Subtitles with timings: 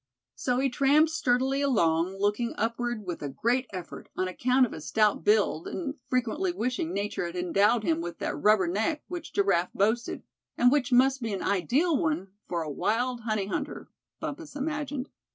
[0.33, 4.87] So he tramped sturdily along, looking upward with a great effort, on account of his
[4.87, 9.73] stout build, and frequently wishing Nature had endowed him with that "rubber neck" which Giraffe
[9.73, 10.23] boasted,
[10.57, 15.09] and which must be an ideal one for a wild honey hunter, Bumpus imagined.